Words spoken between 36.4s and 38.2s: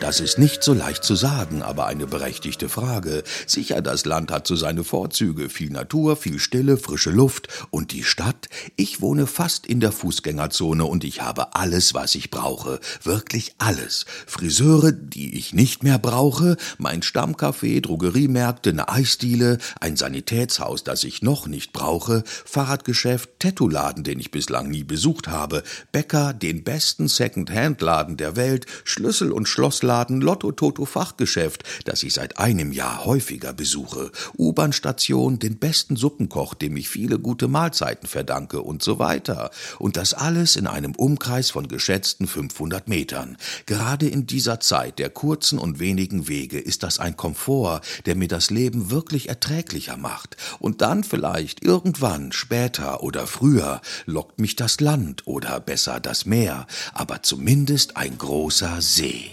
dem ich viele gute Mahlzeiten